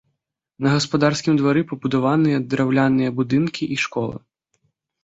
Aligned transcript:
На 0.67 0.71
гаспадарскім 0.75 1.33
двары 1.41 1.61
пабудаваныя 1.73 2.43
драўляныя 2.55 3.09
будынкі 3.21 3.63
і 3.79 3.81
школа. 3.87 4.15